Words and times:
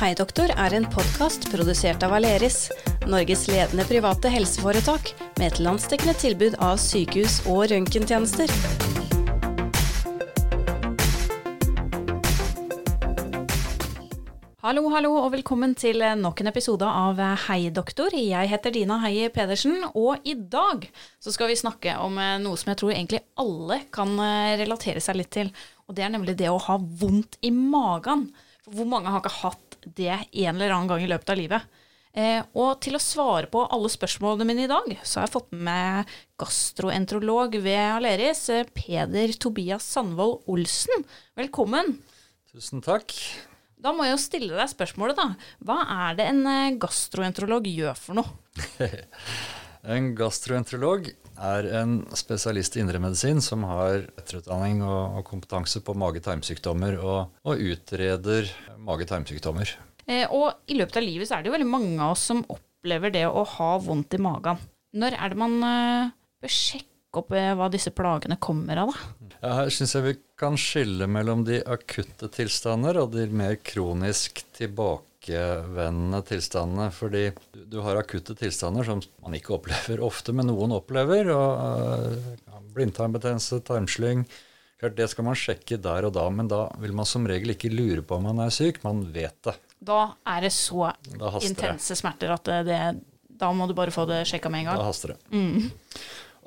Hei 0.00 0.14
doktor 0.16 0.48
er 0.48 0.72
en 0.72 0.86
podkast 0.88 1.50
produsert 1.52 2.00
av 2.06 2.14
Aleris, 2.16 2.70
Norges 3.04 3.42
ledende 3.50 3.84
private 3.84 4.30
helseforetak 4.32 5.10
med 5.36 5.44
et 5.44 5.60
landsdekkende 5.60 6.14
tilbud 6.16 6.56
av 6.56 6.78
sykehus- 6.80 7.42
og 7.44 7.66
røntgentjenester. 7.68 8.48
Hallo, 14.64 14.88
hallo, 14.88 15.12
og 15.20 15.34
velkommen 15.36 15.76
til 15.76 16.00
nok 16.16 16.40
en 16.40 16.48
episode 16.48 16.88
av 16.88 17.20
Hei 17.44 17.68
doktor. 17.68 18.16
Jeg 18.16 18.54
heter 18.56 18.72
Dina 18.72 19.02
Heie 19.04 19.28
Pedersen, 19.28 19.82
og 19.92 20.24
i 20.24 20.32
dag 20.32 20.88
så 21.20 21.36
skal 21.36 21.52
vi 21.52 21.60
snakke 21.60 22.00
om 22.00 22.16
eh, 22.16 22.38
noe 22.40 22.56
som 22.56 22.72
jeg 22.72 22.80
tror 22.80 22.96
egentlig 22.96 23.26
alle 23.36 23.82
kan 23.92 24.16
eh, 24.16 24.56
relatere 24.64 25.04
seg 25.04 25.20
litt 25.20 25.36
til. 25.36 25.52
Og 25.84 26.00
det 26.00 26.08
er 26.08 26.16
nemlig 26.16 26.40
det 26.40 26.48
å 26.48 26.62
ha 26.70 26.80
vondt 26.80 27.36
i 27.44 27.52
magen. 27.52 28.30
For 28.64 28.80
hvor 28.80 28.88
mange 28.88 29.12
har 29.12 29.20
ikke 29.20 29.42
hatt 29.42 29.69
det 29.84 30.12
en 30.12 30.54
eller 30.54 30.74
annen 30.74 30.90
gang 30.90 31.04
i 31.04 31.10
løpet 31.10 31.32
av 31.32 31.40
livet? 31.40 31.80
Eh, 32.10 32.40
og 32.58 32.80
til 32.82 32.98
å 32.98 33.02
svare 33.02 33.46
på 33.50 33.62
alle 33.70 33.90
spørsmålene 33.92 34.46
mine 34.48 34.64
i 34.66 34.70
dag, 34.70 34.88
så 35.06 35.20
har 35.20 35.28
jeg 35.28 35.34
fått 35.36 35.52
med 35.54 36.10
gastroenterolog 36.42 37.54
ved 37.62 37.84
Aleris, 37.84 38.48
eh, 38.50 38.66
Peder 38.74 39.30
Tobias 39.38 39.86
Sandvold 39.86 40.42
Olsen. 40.50 41.06
Velkommen. 41.38 42.00
Tusen 42.50 42.82
takk. 42.82 43.14
Da 43.80 43.94
må 43.94 44.04
jeg 44.04 44.16
jo 44.16 44.24
stille 44.24 44.58
deg 44.58 44.72
spørsmålet, 44.72 45.16
da. 45.22 45.54
Hva 45.64 45.78
er 46.10 46.18
det 46.18 46.26
en 46.32 46.42
eh, 46.50 46.76
gastroenterolog 46.82 47.70
gjør 47.70 47.96
for 47.96 48.18
noe? 48.18 48.38
en 49.86 50.10
gastroenterolog 50.18 51.08
er 51.40 51.68
en 51.80 52.00
spesialist 52.16 52.76
i 52.76 52.82
indremedisin 52.82 53.40
som 53.44 53.64
har 53.68 54.04
etterutdanning 54.20 54.82
og, 54.84 55.20
og 55.20 55.24
kompetanse 55.28 55.80
på 55.84 55.94
mage-tarmsykdommer 55.98 56.98
og, 57.00 57.38
og, 57.46 57.62
utreder 57.72 58.50
mage-tarmsykdommer. 58.84 59.72
Eh, 60.06 60.26
og 60.28 60.70
i 60.70 60.76
løpet 60.76 61.00
av 61.00 61.06
livet 61.06 61.28
så 61.28 61.38
er 61.38 61.42
det 61.42 61.50
jo 61.50 61.56
veldig 61.56 61.70
mange 61.70 61.96
av 61.96 62.16
oss 62.16 62.26
som 62.32 62.44
opplever 62.52 63.14
det 63.14 63.26
å 63.28 63.44
ha 63.56 63.72
vondt 63.80 64.16
i 64.16 64.22
magen. 64.22 64.60
Når 65.00 65.16
er 65.16 65.32
det 65.32 65.40
man 65.40 65.56
eh, 65.64 66.12
bør 66.42 66.54
sjekke 66.54 67.22
opp 67.22 67.34
eh, 67.36 67.52
hva 67.56 67.70
disse 67.72 67.92
plagene 67.94 68.38
kommer 68.42 68.84
av, 68.84 68.92
da? 68.92 69.36
Ja, 69.40 69.54
her 69.62 69.72
syns 69.72 69.94
jeg 69.96 70.04
vi 70.04 70.16
kan 70.40 70.58
skille 70.60 71.08
mellom 71.08 71.46
de 71.46 71.62
akutte 71.64 72.28
tilstander 72.32 73.00
og 73.00 73.14
de 73.14 73.24
mer 73.32 73.56
kronisk 73.64 74.42
tilbakevendende 75.20 76.22
tilstandene. 76.22 76.90
Fordi 76.92 77.32
du 77.52 77.80
har 77.80 77.96
akutte 77.96 78.34
tilstander 78.34 78.84
som 78.84 79.00
man 79.22 79.34
ikke 79.34 79.54
opplever 79.54 80.00
ofte, 80.10 80.32
men 80.32 80.46
noen 80.46 80.72
opplever. 80.72 81.30
og 81.30 82.16
uh, 82.48 82.60
Blindtarmbetennelse, 82.74 83.60
tarmslyng. 83.66 84.24
Klart, 84.80 84.96
Det 84.96 85.10
skal 85.10 85.24
man 85.24 85.34
sjekke 85.36 85.76
der 85.76 86.06
og 86.06 86.14
da, 86.14 86.28
men 86.30 86.48
da 86.48 86.68
vil 86.80 86.92
man 86.92 87.04
som 87.06 87.26
regel 87.26 87.50
ikke 87.50 87.72
lure 87.72 88.02
på 88.02 88.16
om 88.16 88.22
man 88.30 88.38
er 88.46 88.50
syk. 88.50 88.82
Man 88.84 89.12
vet 89.12 89.36
det. 89.44 89.56
Da 89.80 90.14
er 90.28 90.40
det 90.46 90.52
så 90.52 90.92
intense 91.42 91.96
smerter 91.96 92.32
at 92.32 92.48
det, 92.64 92.80
da 93.40 93.52
må 93.52 93.66
du 93.66 93.74
bare 93.74 93.92
få 93.92 94.06
det 94.08 94.22
sjekka 94.28 94.50
med 94.52 94.64
en 94.64 94.70
gang. 94.70 94.80
Da 94.80 94.88
haster 94.88 95.14
det. 95.14 95.18
Mm. 95.32 95.70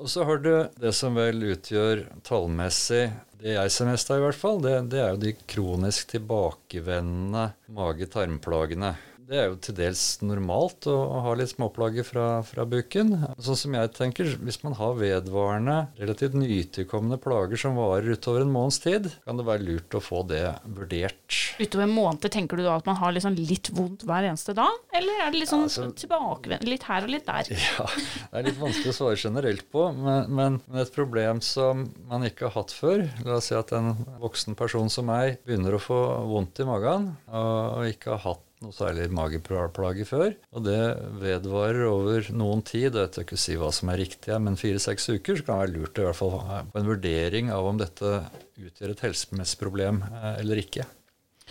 Og 0.04 0.10
så 0.12 0.24
har 0.28 0.42
du 0.44 0.50
det 0.76 0.90
som 0.92 1.16
vel 1.16 1.40
utgjør 1.54 2.02
tallmessig 2.28 3.06
det 3.40 3.54
jeg 3.54 3.72
ser 3.72 3.88
mest 3.88 4.10
av, 4.12 4.20
i 4.20 4.24
hvert 4.24 4.36
fall, 4.36 4.60
det, 4.64 4.74
det 4.92 5.00
er 5.00 5.14
jo 5.14 5.20
de 5.20 5.32
kronisk 5.48 6.10
tilbakevendende 6.12 7.46
mage-tarmplagene. 7.76 8.94
Det 9.24 9.38
er 9.40 9.46
jo 9.48 9.56
til 9.62 9.76
dels 9.78 10.02
normalt 10.20 10.84
å, 10.90 10.94
å 10.94 11.20
ha 11.24 11.32
litt 11.38 11.54
småplager 11.54 12.04
fra, 12.04 12.26
fra, 12.44 12.66
buken. 12.68 13.14
Sånn 13.40 13.56
som 13.56 13.76
jeg 13.76 13.92
tenker, 13.96 14.34
Hvis 14.44 14.60
man 14.64 14.76
har 14.76 14.98
vedvarende, 14.98 15.76
relativt 16.00 16.36
nytilkomne 16.36 17.16
plager 17.22 17.60
som 17.60 17.78
varer 17.78 18.18
utover 18.18 18.44
en 18.44 18.52
måneds 18.52 18.82
tid, 18.84 19.08
kan 19.24 19.40
det 19.40 19.46
være 19.48 19.64
lurt 19.64 19.96
å 19.96 20.02
få 20.04 20.24
det 20.28 20.42
vurdert. 20.76 21.38
Utover 21.56 21.86
en 21.86 21.94
måned, 21.94 22.28
tenker 22.34 22.60
du 22.60 22.66
da 22.66 22.76
at 22.76 22.88
man 22.88 22.98
har 23.00 23.14
liksom 23.16 23.38
litt 23.38 23.70
vondt 23.72 24.04
hver 24.08 24.28
eneste 24.28 24.56
dag? 24.56 24.76
Eller 24.92 25.24
er 25.24 25.32
det 25.32 25.40
litt 25.40 25.52
sånn 25.52 25.64
ja, 25.64 25.88
altså, 25.88 26.60
litt 26.68 26.88
her 26.90 27.08
og 27.08 27.14
litt 27.16 27.28
der? 27.28 27.52
Ja, 27.64 27.86
det 27.88 28.38
er 28.38 28.46
litt 28.48 28.58
vanskelig 28.60 28.92
å 28.92 28.96
svare 28.96 29.18
generelt 29.18 29.64
på, 29.72 29.86
men, 29.96 30.28
men, 30.28 30.58
men 30.68 30.82
et 30.82 30.92
problem 30.94 31.40
som 31.44 31.86
man 32.10 32.26
ikke 32.28 32.50
har 32.50 32.58
hatt 32.60 32.74
før 32.74 33.06
La 33.24 33.38
oss 33.38 33.48
si 33.50 33.56
at 33.56 33.72
en 33.74 33.94
voksen 34.20 34.56
person 34.58 34.90
som 34.92 35.08
meg 35.08 35.40
begynner 35.46 35.76
å 35.76 35.82
få 35.82 36.00
vondt 36.28 36.60
i 36.62 36.68
magen 36.68 37.14
og 37.34 37.88
ikke 37.88 38.14
har 38.14 38.22
hatt 38.28 38.43
noe 38.62 38.74
særlig 38.74 39.08
mageplage 39.14 40.06
før. 40.08 40.34
Og 40.54 40.64
det 40.66 40.80
vedvarer 41.20 41.86
over 41.88 42.28
noen 42.34 42.62
tid. 42.66 42.90
Jeg 42.90 42.96
vet 42.96 43.20
ikke 43.24 43.38
si 43.40 43.56
hva 43.60 43.70
som 43.74 43.90
er 43.92 44.00
riktig, 44.04 44.34
men 44.42 44.58
fire-seks 44.60 45.10
uker 45.16 45.40
så 45.40 45.46
kan 45.46 45.54
det 45.54 45.62
være 45.64 45.74
lurt 45.78 46.00
i 46.00 46.06
hvert 46.06 46.20
fall 46.20 46.36
på 46.70 46.80
en 46.80 46.90
vurdering 46.90 47.52
av 47.54 47.70
om 47.70 47.80
dette 47.80 48.12
utgjør 48.60 48.94
et 48.94 49.04
helsemessig 49.08 49.60
problem 49.60 50.04
eh, 50.06 50.30
eller 50.42 50.62
ikke. 50.62 50.86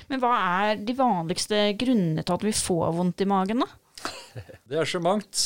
Men 0.09 0.21
hva 0.23 0.33
er 0.63 0.81
de 0.81 0.95
vanligste 0.97 1.65
grunnene 1.79 2.23
til 2.25 2.37
at 2.37 2.45
vi 2.47 2.55
får 2.57 2.95
vondt 2.97 3.23
i 3.23 3.29
magen, 3.29 3.63
da? 3.63 3.69
Det 4.69 4.79
er 4.79 4.89
så 4.89 4.99
mangt. 5.03 5.45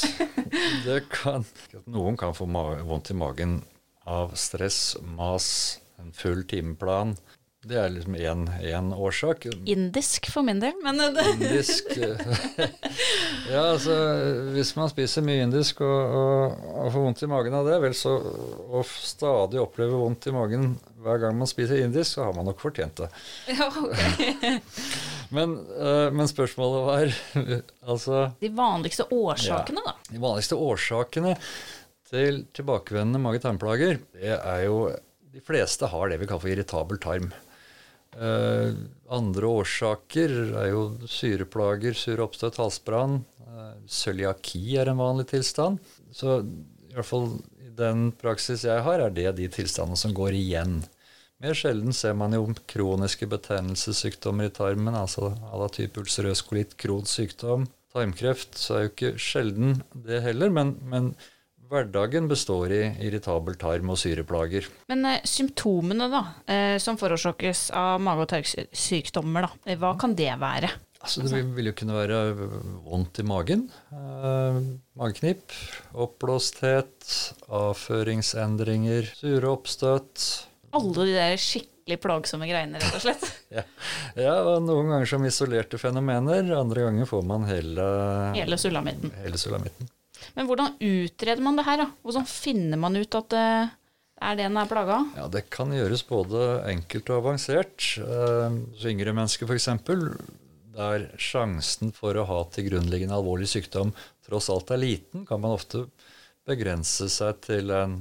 Det 0.86 1.02
kan, 1.12 1.44
noen 1.90 2.18
kan 2.20 2.36
få 2.38 2.48
vondt 2.48 3.12
i 3.12 3.18
magen 3.18 3.60
av 4.08 4.38
stress, 4.40 4.96
mas, 5.18 5.48
en 6.00 6.14
full 6.16 6.46
timeplan, 6.48 7.18
det 7.68 7.78
er 7.80 7.90
liksom 7.92 8.16
én 8.16 8.90
årsak. 8.96 9.46
Indisk 9.68 10.30
for 10.32 10.46
min 10.48 10.60
del, 10.62 10.76
men 10.84 11.02
Indisk 11.04 11.90
Ja, 13.52 13.64
altså 13.74 13.96
hvis 14.54 14.74
man 14.78 14.92
spiser 14.92 15.26
mye 15.26 15.46
indisk 15.46 15.82
og, 15.86 16.16
og, 16.20 16.58
og, 16.74 16.92
får 16.94 17.06
vondt 17.06 17.24
i 17.24 17.30
magen 17.32 17.58
av 17.58 17.68
det, 17.68 17.80
vel 17.84 17.96
så 17.98 18.18
og 18.18 18.88
stadig 18.88 19.60
opplever 19.62 20.00
vondt 20.00 20.30
i 20.30 20.36
magen 20.36 20.76
hver 21.04 21.22
gang 21.22 21.38
man 21.40 21.50
spiser 21.50 21.82
indisk, 21.84 22.16
så 22.16 22.28
har 22.28 22.36
man 22.36 22.48
nok 22.50 22.62
fortjent 22.62 23.04
det. 23.04 23.10
Ja, 23.58 23.70
okay. 23.70 24.60
men, 25.36 25.58
uh, 25.78 26.08
men, 26.14 26.28
spørsmålet 26.30 26.86
var 26.88 27.18
altså 27.88 28.28
De 28.42 28.52
vanligste 28.56 29.08
årsakene, 29.12 29.84
ja, 29.84 29.94
da? 29.94 30.14
De 30.14 30.22
vanligste 30.24 30.60
årsakene 30.60 31.36
til 32.08 32.46
tilbakevendende 32.56 33.20
mage-tarmplager, 33.20 34.00
det 34.16 34.38
er 34.38 34.64
jo 34.68 34.88
de 35.38 35.44
fleste 35.44 35.90
har 35.92 36.10
det 36.10 36.22
vi 36.22 36.28
kaller 36.30 36.42
for 36.46 36.54
irritabel 36.54 37.00
tarm. 37.04 37.28
Eh, 38.18 38.74
andre 39.14 39.50
årsaker 39.62 40.32
er 40.58 40.72
jo 40.72 40.84
syreplager, 41.06 41.94
sur 41.98 42.24
oppstøt, 42.26 42.58
halsbrann. 42.58 43.22
Uh, 43.48 43.78
cøliaki 43.88 44.76
er 44.78 44.90
en 44.92 45.00
vanlig 45.00 45.30
tilstand. 45.32 45.78
Så 46.12 46.42
i 46.42 46.96
hvert 46.96 47.08
fall 47.08 47.30
i 47.62 47.72
den 47.78 48.10
praksis 48.18 48.66
jeg 48.68 48.84
har, 48.84 49.04
er 49.06 49.14
det 49.14 49.30
de 49.38 49.48
tilstandene 49.54 50.00
som 50.00 50.16
går 50.18 50.36
igjen. 50.38 50.82
Mer 51.44 51.54
sjelden 51.54 51.94
ser 51.94 52.18
man 52.18 52.34
jo 52.34 52.48
kroniske 52.70 53.30
betennelsessykdommer 53.30 54.50
i 54.50 54.54
tarmen, 54.54 54.98
altså 54.98 55.30
à 55.52 55.62
la 55.62 55.70
type 55.70 56.02
ulcerøs 56.02 56.42
kolitt, 56.48 56.74
Crohns 56.82 57.14
sykdom. 57.14 57.68
Tarmkreft 57.94 58.58
så 58.58 58.74
er 58.74 58.86
jo 58.86 58.94
ikke 58.96 59.12
sjelden 59.22 59.78
det 59.94 60.24
heller, 60.26 60.50
men, 60.54 60.74
men 60.90 61.12
Hverdagen 61.68 62.30
består 62.32 62.72
i 62.72 62.82
irritabel 63.04 63.58
tarm 63.60 63.92
og 63.92 64.00
syreplager. 64.00 64.68
Men 64.88 65.04
eh, 65.10 65.24
symptomene 65.28 66.08
da, 66.12 66.24
eh, 66.48 66.76
som 66.80 67.00
forårsakes 67.00 67.68
av 67.76 68.00
mage- 68.04 68.24
og 68.24 68.30
tarmsykdommer, 68.32 69.48
da, 69.48 69.72
eh, 69.72 69.80
hva 69.80 69.92
kan 70.00 70.16
det 70.16 70.32
være? 70.40 70.72
Altså, 70.98 71.22
det 71.30 71.44
vil 71.54 71.70
jo 71.70 71.76
kunne 71.78 71.94
være 71.94 72.20
vondt 72.88 73.20
i 73.22 73.26
magen, 73.28 73.68
eh, 73.94 74.62
mageknip, 74.98 75.54
oppblåsthet, 75.94 77.10
avføringsendringer, 77.54 79.12
sure 79.20 79.52
oppstøt. 79.52 80.24
Alle 80.76 81.06
de 81.06 81.14
der 81.14 81.36
skikkelig 81.40 82.00
plagsomme 82.04 82.50
greiene, 82.50 82.82
rett 82.82 82.98
og 82.98 83.06
slett? 83.06 83.28
ja. 83.60 83.64
ja, 84.18 84.40
og 84.42 84.64
noen 84.66 84.90
ganger 84.96 85.12
som 85.14 85.28
isolerte 85.28 85.80
fenomener, 85.82 86.50
andre 86.58 86.90
ganger 86.90 87.12
får 87.12 87.30
man 87.30 87.46
hele 87.52 87.92
Hele 88.40 88.60
sulamitten. 88.60 89.14
Hele 89.22 89.40
sulamitten. 89.40 89.92
Men 90.36 90.50
hvordan 90.50 90.76
utreder 90.84 91.44
man 91.44 91.60
det 91.60 91.68
her? 91.68 91.84
da? 91.84 91.90
Hvordan 92.04 92.28
finner 92.30 92.82
man 92.82 92.98
ut 93.00 93.20
at 93.20 93.30
det 93.34 93.46
er 94.18 94.38
det 94.38 94.48
en 94.48 94.58
er 94.58 94.70
plaga 94.70 95.00
av? 95.00 95.10
Ja, 95.18 95.28
Det 95.30 95.46
kan 95.54 95.72
gjøres 95.74 96.04
både 96.08 96.44
enkelt 96.72 97.12
og 97.14 97.22
avansert. 97.22 97.78
Hos 98.02 98.84
uh, 98.84 98.90
yngre 98.90 99.14
mennesker 99.14 99.50
f.eks., 99.50 99.70
der 100.78 101.08
sjansen 101.18 101.90
for 101.96 102.18
å 102.18 102.28
ha 102.30 102.38
til 102.54 102.68
grunnliggende 102.68 103.16
alvorlig 103.18 103.48
sykdom 103.50 103.96
tross 104.28 104.50
alt 104.54 104.70
er 104.76 104.82
liten, 104.82 105.24
kan 105.26 105.42
man 105.42 105.56
ofte 105.56 105.88
begrense 106.48 107.08
seg 107.10 107.40
til 107.48 107.72
en 107.74 107.98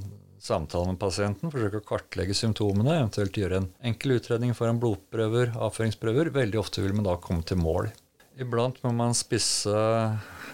samtale 0.47 0.91
med 0.91 0.99
pasienten, 1.01 1.51
forsøke 1.51 1.81
å 1.81 1.85
kartlegge 1.87 2.35
symptomene, 2.37 2.99
eventuelt 2.99 3.37
gjøre 3.39 3.61
en 3.63 3.69
enkel 3.89 4.17
utredning 4.19 4.53
foran 4.55 4.79
blodprøver, 4.81 5.55
avføringsprøver. 5.57 6.29
Veldig 6.35 6.61
ofte 6.61 6.83
vil 6.85 6.95
man 6.95 7.07
da 7.09 7.17
komme 7.21 7.43
til 7.47 7.59
mål. 7.59 7.89
Iblant 8.37 8.77
må 8.85 8.93
man 8.95 9.17
spisse 9.17 9.73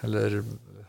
eller 0.06 0.40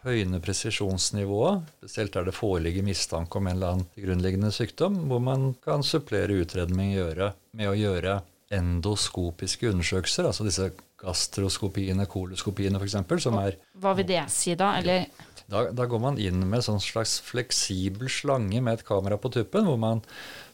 høyne 0.04 0.40
presisjonsnivået, 0.44 1.64
spesielt 1.80 2.14
der 2.16 2.28
det 2.28 2.36
foreligger 2.36 2.84
mistanke 2.86 3.40
om 3.40 3.48
en 3.48 3.56
eller 3.56 3.74
annen 3.74 3.90
grunnleggende 3.96 4.52
sykdom, 4.52 5.04
hvor 5.08 5.22
man 5.24 5.52
kan 5.64 5.84
supplere 5.86 6.40
utredning 6.44 6.94
med 6.94 7.68
å 7.68 7.76
gjøre 7.78 8.20
endoskopiske 8.54 9.70
undersøkelser, 9.72 10.28
altså 10.28 10.46
disse 10.46 10.70
gastroskopiene, 11.00 12.06
koloskopiene 12.10 12.80
f.eks., 12.80 13.24
som 13.24 13.38
er 13.40 13.58
Hva 13.80 13.94
vil 13.98 14.08
det 14.08 14.24
si 14.32 14.54
da, 14.58 14.74
eller? 14.80 15.08
Da, 15.50 15.66
da 15.76 15.86
går 15.88 16.00
man 16.00 16.20
inn 16.20 16.44
med 16.48 16.64
sånn 16.64 16.80
slags 16.80 17.18
fleksibel 17.24 18.08
slange 18.12 18.62
med 18.64 18.78
et 18.78 18.86
kamera 18.86 19.18
på 19.20 19.32
tuppen, 19.32 19.68
hvor 19.68 19.80
man 19.80 20.04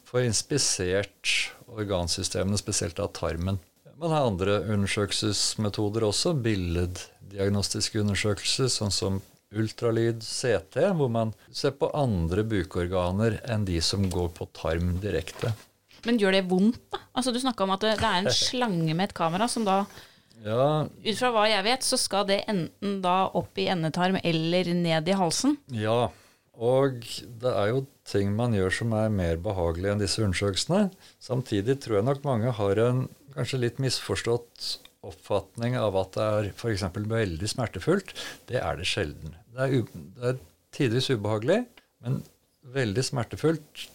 får 0.09 0.27
inspisert 0.27 1.35
organsystemene, 1.71 2.59
spesielt 2.59 2.99
av 2.99 3.13
tarmen. 3.15 3.61
Man 4.01 4.11
har 4.11 4.25
andre 4.27 4.57
undersøkelsesmetoder 4.73 6.03
også. 6.07 6.33
Billeddiagnostiske 6.43 8.01
undersøkelser, 8.01 8.71
sånn 8.73 8.91
som 8.91 9.19
ultralyd, 9.51 10.21
CT, 10.23 10.77
hvor 10.95 11.09
man 11.11 11.33
ser 11.51 11.73
på 11.75 11.89
andre 11.97 12.43
bukorganer 12.47 13.39
enn 13.51 13.65
de 13.67 13.79
som 13.83 14.05
går 14.11 14.29
på 14.37 14.47
tarm 14.55 14.95
direkte. 15.03 15.51
Men 16.07 16.17
gjør 16.21 16.33
det 16.37 16.45
vondt, 16.49 16.79
da? 16.93 17.01
Altså 17.13 17.33
Du 17.35 17.37
snakka 17.43 17.65
om 17.67 17.73
at 17.75 17.83
det, 17.85 17.97
det 18.01 18.07
er 18.09 18.23
en 18.23 18.31
slange 18.47 18.95
med 18.95 19.09
et 19.09 19.17
kamera 19.17 19.47
som 19.51 19.67
da 19.67 19.83
Ja, 20.41 20.87
Ut 20.89 21.19
fra 21.19 21.29
hva 21.35 21.43
jeg 21.51 21.65
vet, 21.67 21.83
så 21.85 21.99
skal 22.01 22.25
det 22.31 22.39
enten 22.49 22.95
da 23.03 23.27
opp 23.37 23.59
i 23.61 23.67
endetarm 23.69 24.17
eller 24.23 24.71
ned 24.73 25.07
i 25.11 25.17
halsen. 25.19 25.57
ja. 25.69 26.09
Og 26.61 26.99
det 27.41 27.49
er 27.57 27.69
jo 27.71 27.85
ting 28.05 28.33
man 28.35 28.51
gjør 28.53 28.73
som 28.75 28.91
er 28.93 29.07
mer 29.09 29.37
behagelig 29.41 29.87
enn 29.93 30.01
disse 30.01 30.21
undersøkelsene. 30.21 30.91
Samtidig 31.23 31.77
tror 31.81 31.95
jeg 31.97 32.05
nok 32.05 32.19
mange 32.27 32.51
har 32.53 32.81
en 32.83 32.99
kanskje 33.33 33.61
litt 33.63 33.79
misforstått 33.81 34.67
oppfatning 35.07 35.77
av 35.79 35.97
at 35.99 36.17
det 36.17 36.27
er 36.27 36.49
f.eks. 36.53 36.85
veldig 36.93 37.49
smertefullt. 37.49 38.13
Det 38.49 38.61
er 38.61 38.77
det 38.77 38.87
sjelden. 38.89 39.35
Det 39.51 39.67
er, 39.67 39.97
det 40.17 40.31
er 40.33 40.41
tidvis 40.75 41.09
ubehagelig, 41.13 41.63
men 42.05 42.21
veldig 42.75 43.03
smertefullt 43.05 43.87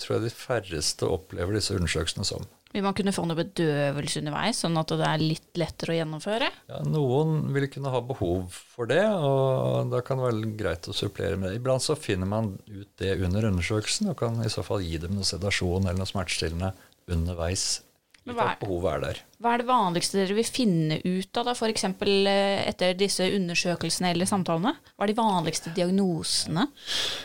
tror 0.00 0.16
jeg 0.16 0.26
de 0.26 0.34
færreste 0.34 1.06
opplever 1.06 1.54
disse 1.54 1.74
undersøkelsene 1.76 2.26
som. 2.26 2.46
Vil 2.74 2.82
man 2.82 2.96
kunne 2.98 3.12
få 3.14 3.22
noe 3.22 3.38
bedøvelse 3.38 4.18
underveis, 4.18 4.58
sånn 4.64 4.80
at 4.80 4.90
det 4.98 5.06
er 5.06 5.22
litt 5.22 5.60
lettere 5.60 5.94
å 5.94 5.98
gjennomføre? 6.00 6.48
Ja, 6.72 6.80
noen 6.82 7.52
vil 7.54 7.68
kunne 7.70 7.92
ha 7.94 8.00
behov 8.02 8.48
for 8.50 8.90
det, 8.90 9.04
og 9.14 9.92
da 9.92 10.00
kan 10.02 10.18
det 10.18 10.26
være 10.26 10.50
greit 10.58 10.88
å 10.90 10.96
supplere 10.96 11.38
med 11.38 11.52
det. 11.52 11.60
Iblant 11.60 11.84
så 11.86 11.94
finner 11.94 12.26
man 12.26 12.56
ut 12.66 12.90
det 12.98 13.14
under 13.22 13.46
undersøkelsen, 13.52 14.10
og 14.10 14.18
kan 14.18 14.42
i 14.42 14.50
så 14.50 14.66
fall 14.66 14.82
gi 14.82 14.98
dem 15.04 15.14
noe 15.14 15.28
sedasjon 15.28 15.86
eller 15.86 16.02
noe 16.02 16.10
smertestillende 16.10 16.72
underveis. 17.14 17.83
Hva 18.24 18.52
er- 18.54 18.60
behovet 18.60 18.94
er 18.94 19.00
der. 19.04 19.18
Hva 19.44 19.52
er 19.52 19.60
det 19.60 19.66
vanligste 19.68 20.16
dere 20.16 20.34
vil 20.38 20.46
finne 20.48 20.96
ut 21.04 21.36
av, 21.36 21.44
da, 21.44 21.52
f.eks. 21.52 21.84
etter 21.84 22.94
disse 22.96 23.26
undersøkelsene 23.36 24.10
eller 24.14 24.24
samtalene? 24.24 24.72
Hva 24.96 25.04
er 25.04 25.12
de 25.12 25.16
vanligste 25.18 25.72
diagnosene? 25.76 26.64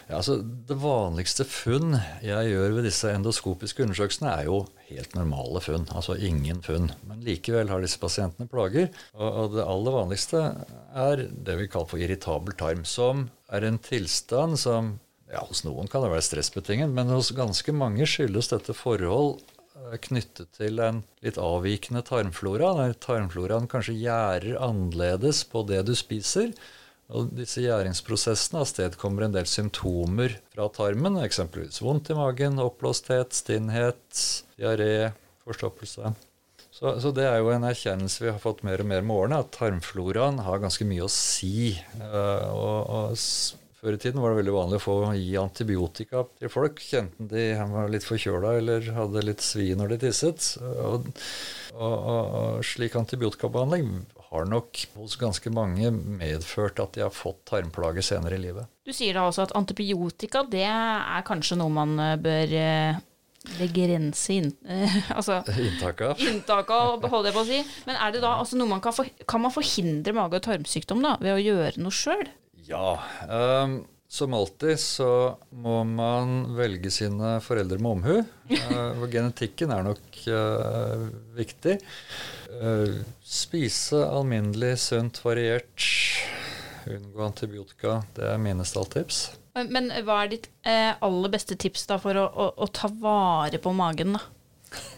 Ja, 0.10 0.18
altså, 0.19 0.42
det 0.44 0.75
vanligste 0.81 1.46
funn 1.48 1.96
jeg 2.25 2.51
gjør 2.51 2.75
ved 2.75 2.90
disse 2.90 3.13
endoskopiske 3.16 3.86
undersøkelsene, 3.88 4.34
er 4.42 4.50
jo 4.50 4.66
helt 4.90 5.16
normale 5.16 5.62
funn, 5.63 5.88
altså 5.96 6.18
ingen 6.19 6.60
funn. 6.66 6.92
Men 7.07 7.24
likevel 7.24 7.72
har 7.72 7.80
disse 7.86 8.00
pasientene 8.01 8.50
plager. 8.51 8.90
Og, 9.16 9.54
det 9.56 9.63
aller 9.63 9.96
vanligste 9.96 10.44
er 10.96 11.28
det 11.30 11.60
vi 11.62 11.69
kaller 11.72 11.94
for 11.94 12.01
irritabel 12.04 12.57
tarm, 12.60 12.84
som 12.84 13.30
er 13.54 13.63
en 13.69 13.80
tilstand 13.80 14.60
som 14.60 14.98
ja, 15.30 15.44
Hos 15.46 15.62
noen 15.62 15.86
kan 15.86 16.01
det 16.01 16.10
være 16.10 16.25
stressbetinget, 16.25 16.90
men 16.90 17.12
hos 17.13 17.28
ganske 17.38 17.69
mange 17.69 18.07
skyldes 18.10 18.48
dette 18.50 18.74
forhold 18.74 19.38
eh, 19.38 19.49
knyttet 20.06 20.51
til 20.57 20.81
en 20.83 21.01
litt 21.25 21.39
avvikende 21.41 22.03
tarmflora, 22.06 22.74
der 22.77 22.97
tarmfloraen 23.01 23.69
kanskje 23.71 23.97
gjærer 23.97 24.59
annerledes 24.62 25.45
på 25.50 25.63
det 25.69 25.81
du 25.88 25.95
spiser. 25.97 26.53
Og 27.09 27.31
disse 27.33 27.63
gjæringsprosessene 27.63 28.62
avstedkommer 28.62 29.25
en 29.25 29.33
del 29.33 29.47
symptomer 29.50 30.36
fra 30.53 30.68
tarmen, 30.75 31.18
eksempelvis 31.24 31.81
vondt 31.81 32.12
i 32.13 32.18
magen, 32.18 32.62
oppblåsthet, 32.62 33.33
stinnhet, 33.33 34.25
diaré, 34.59 35.09
forstoppelse. 35.47 36.13
Så, 36.69 36.94
så 37.01 37.12
det 37.12 37.25
er 37.25 37.41
jo 37.41 37.50
en 37.51 37.65
erkjennelse 37.65 38.24
vi 38.24 38.30
har 38.30 38.39
fått 38.44 38.62
mer 38.63 38.83
og 38.83 38.88
mer 38.91 39.01
med 39.01 39.15
årene, 39.18 39.41
at 39.41 39.50
tarmfloraen 39.57 40.38
har 40.45 40.62
ganske 40.62 40.86
mye 40.88 41.07
å 41.07 41.12
si. 41.12 41.74
Eh, 41.97 42.45
og, 42.53 42.77
og 42.86 43.18
før 43.80 43.96
i 43.96 44.02
tiden 44.02 44.22
var 44.22 44.34
det 44.34 44.42
veldig 44.42 44.56
vanlig 44.56 44.80
å 44.80 44.84
få 44.84 44.96
gi 45.16 45.34
antibiotika 45.40 46.26
til 46.40 46.52
folk, 46.52 46.81
enten 47.00 47.31
de 47.31 47.46
var 47.72 47.92
litt 47.92 48.08
forkjøla 48.08 48.54
eller 48.60 48.92
hadde 48.96 49.26
litt 49.26 49.44
svi 49.46 49.72
når 49.78 49.94
de 49.94 50.00
tisset. 50.06 50.52
Og, 50.60 51.10
og, 51.78 51.98
og, 51.98 52.64
slik 52.68 52.98
antibiotikabehandling 53.00 53.92
har 54.30 54.46
nok 54.46 54.84
hos 55.00 55.16
ganske 55.18 55.52
mange 55.54 55.90
medført 55.94 56.81
at 56.84 56.98
de 56.98 57.06
har 57.06 57.14
fått 57.14 57.42
tarmplager 57.50 58.06
senere 58.06 58.38
i 58.38 58.44
livet. 58.44 58.70
Du 58.86 58.94
sier 58.94 59.18
da 59.18 59.26
også 59.30 59.48
at 59.48 59.56
antibiotika 59.58 60.44
det 60.50 60.68
er 60.68 61.25
kanskje 61.28 61.58
noe 61.62 61.74
man 61.74 61.96
eh, 62.04 62.18
bør 62.22 62.54
eh, 62.60 63.00
begrense 63.58 64.36
inn, 64.36 64.52
eh, 64.68 65.00
altså 65.18 65.40
Inntak 65.56 66.04
inntaket 66.20 66.75
av, 66.75 67.08
holder 67.10 67.32
jeg 67.32 67.38
på 67.38 67.46
å 67.46 67.48
si. 67.48 67.62
Men 67.88 67.98
er 67.98 68.14
det 68.14 68.24
da 68.25 68.36
altså 68.42 68.60
noe 68.60 68.70
man 68.75 68.84
kan, 68.84 68.96
for, 68.96 69.10
kan 69.30 69.44
man 69.46 69.56
forhindre 69.56 70.14
mage- 70.18 70.42
og 70.42 70.46
tarmsykdom 70.46 71.02
da, 71.06 71.16
ved 71.24 71.38
å 71.38 71.42
gjøre 71.42 71.82
noe 71.82 71.96
sjøl? 71.96 72.28
Ja. 72.69 73.00
Um, 73.27 73.81
som 74.10 74.33
alltid 74.33 74.80
så 74.81 75.38
må 75.54 75.83
man 75.86 76.56
velge 76.57 76.89
sine 76.94 77.36
foreldre 77.45 77.77
med 77.81 77.92
omhu. 77.92 78.16
For 78.50 79.04
og 79.04 79.12
genetikken 79.13 79.74
er 79.74 79.86
nok 79.86 80.21
uh, 80.33 81.10
viktig. 81.38 81.77
Uh, 82.54 83.01
spise 83.25 84.01
alminnelig, 84.06 84.75
sunt, 84.86 85.21
variert. 85.25 85.89
Unngå 86.89 87.25
antibiotika. 87.25 88.00
Det 88.18 88.25
er 88.31 88.42
mine 88.42 88.66
stalltips. 88.66 89.27
Men 89.60 89.89
hva 90.06 90.24
er 90.24 90.30
ditt 90.31 90.45
eh, 90.63 90.94
aller 91.04 91.31
beste 91.33 91.57
tips 91.60 91.88
da 91.89 91.98
for 92.00 92.15
å, 92.15 92.25
å, 92.30 92.45
å 92.63 92.68
ta 92.72 92.88
vare 93.01 93.60
på 93.62 93.74
magen 93.75 94.15
da? 94.15 94.22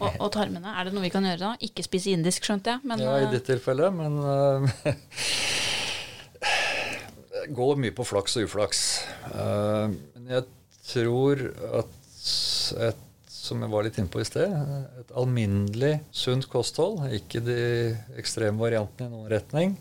Og, 0.02 0.10
og 0.20 0.30
tarmene? 0.36 0.74
Er 0.76 0.88
det 0.88 0.96
noe 0.96 1.06
vi 1.06 1.12
kan 1.14 1.26
gjøre 1.26 1.40
da? 1.40 1.52
Ikke 1.64 1.84
spise 1.86 2.12
indisk, 2.12 2.44
skjønte 2.48 2.76
jeg. 2.76 2.84
Men, 2.88 3.02
Ja, 3.02 3.16
i 3.22 3.28
eh, 3.28 3.32
ditt 3.32 3.48
tilfelle, 3.48 3.88
men 3.96 4.20
eh, 4.20 4.72
Det 4.84 4.96
går 7.56 7.80
mye 7.84 7.96
på 7.96 8.08
flaks 8.08 8.40
og 8.40 8.50
uflaks. 8.50 8.82
Uh, 9.32 9.94
men 10.16 10.36
jeg 10.38 10.48
tror 10.92 11.48
at 11.82 11.98
et 12.90 13.08
som 13.42 13.64
jeg 13.64 13.72
var 13.74 13.86
litt 13.86 13.98
inne 14.00 14.12
på 14.12 14.22
i 14.22 14.28
sted, 14.28 14.54
et 15.02 15.12
alminnelig 15.18 15.96
sunt 16.16 16.48
kosthold, 16.52 17.02
ikke 17.18 17.42
de 17.44 17.58
ekstreme 18.22 18.62
variantene 18.62 19.10
i 19.10 19.16
noen 19.16 19.32
retning, 19.32 19.76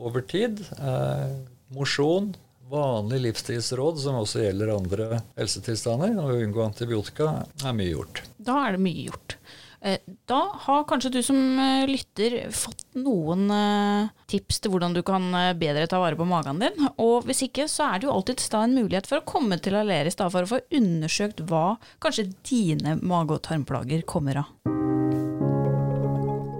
over 0.00 0.24
tid, 0.24 0.60
eh, 0.78 1.32
mosjon, 1.74 2.30
vanlig 2.70 3.18
livsstilsråd, 3.24 3.98
som 4.04 4.20
også 4.20 4.44
gjelder 4.44 4.74
andre 4.76 5.08
helsetilstander, 5.38 6.14
og 6.22 6.44
unngå 6.44 6.62
antibiotika, 6.64 7.32
er 7.64 7.76
mye 7.76 7.90
gjort. 7.96 8.22
Da 8.38 8.60
er 8.68 8.76
det 8.76 8.84
mye 8.84 9.08
gjort. 9.08 9.39
Eh, 9.82 9.98
Da 10.28 10.40
har 10.66 10.84
kanskje 10.84 11.10
du 11.10 11.22
som 11.24 11.36
eh, 11.58 11.86
lytter 11.88 12.50
fått 12.52 12.84
noen 13.00 13.46
eh, 13.50 14.10
tips 14.28 14.60
til 14.60 14.74
hvordan 14.74 14.92
du 14.94 15.00
kan 15.06 15.24
bedre 15.58 15.86
ta 15.88 16.00
vare 16.02 16.18
på 16.18 16.26
magen 16.28 16.60
din. 16.60 16.88
Og 17.00 17.24
hvis 17.28 17.42
ikke, 17.48 17.66
så 17.70 17.88
er 17.88 18.00
det 18.00 18.08
jo 18.08 18.14
alltids 18.14 18.50
da 18.52 18.64
en 18.66 18.76
mulighet 18.76 19.08
for 19.08 19.20
å 19.20 19.26
komme 19.26 19.58
til 19.62 19.78
Aleris 19.80 20.18
da, 20.20 20.28
for 20.32 20.44
å 20.44 20.50
få 20.52 20.60
undersøkt 20.76 21.40
hva 21.48 21.78
kanskje 22.02 22.28
dine 22.46 22.98
mage- 23.00 23.38
og 23.38 23.44
tarmplager 23.48 24.04
kommer 24.04 24.44
av. 24.44 24.52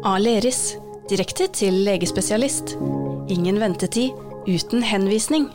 Aleris. 0.08 0.78
Direkte 1.10 1.48
til 1.50 1.82
legespesialist. 1.82 2.76
Ingen 3.34 3.58
ventetid, 3.60 4.14
uten 4.46 4.84
henvisning. 4.86 5.48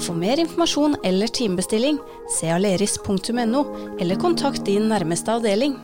For 0.00 0.16
mer 0.16 0.40
informasjon 0.40 0.96
eller 1.04 1.28
timebestilling, 1.28 2.00
se 2.32 2.48
aleris.no, 2.48 3.62
eller 4.00 4.16
kontakt 4.16 4.64
din 4.64 4.88
nærmeste 4.88 5.36
avdeling. 5.36 5.76